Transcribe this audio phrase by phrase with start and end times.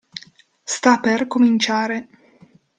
[0.63, 2.07] Sta per cominciare.